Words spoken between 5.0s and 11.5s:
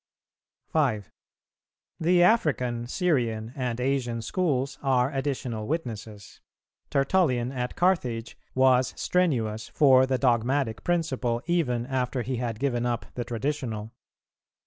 additional witnesses; Tertullian at Carthage was strenuous for the dogmatic principle